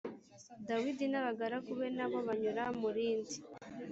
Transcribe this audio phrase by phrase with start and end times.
[0.67, 3.35] Dawidi n abagaragu be na bo banyura mu rindi